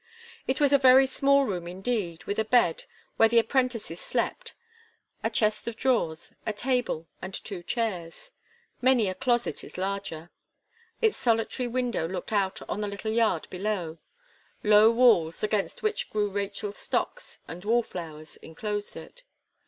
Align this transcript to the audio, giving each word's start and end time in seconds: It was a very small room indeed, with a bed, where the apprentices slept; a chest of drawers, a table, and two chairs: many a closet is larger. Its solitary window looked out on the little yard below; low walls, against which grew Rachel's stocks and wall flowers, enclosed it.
It 0.47 0.59
was 0.59 0.73
a 0.73 0.79
very 0.79 1.05
small 1.05 1.45
room 1.45 1.67
indeed, 1.67 2.23
with 2.23 2.39
a 2.39 2.43
bed, 2.43 2.85
where 3.17 3.29
the 3.29 3.37
apprentices 3.37 3.99
slept; 3.99 4.55
a 5.23 5.29
chest 5.29 5.67
of 5.67 5.75
drawers, 5.75 6.33
a 6.43 6.51
table, 6.53 7.07
and 7.21 7.35
two 7.35 7.61
chairs: 7.61 8.31
many 8.81 9.07
a 9.09 9.13
closet 9.13 9.63
is 9.63 9.77
larger. 9.77 10.31
Its 11.03 11.17
solitary 11.17 11.67
window 11.67 12.07
looked 12.07 12.31
out 12.33 12.59
on 12.67 12.81
the 12.81 12.87
little 12.87 13.11
yard 13.11 13.47
below; 13.51 13.99
low 14.63 14.89
walls, 14.91 15.43
against 15.43 15.83
which 15.83 16.09
grew 16.09 16.31
Rachel's 16.31 16.77
stocks 16.77 17.37
and 17.47 17.63
wall 17.63 17.83
flowers, 17.83 18.37
enclosed 18.37 18.97
it. 18.97 19.23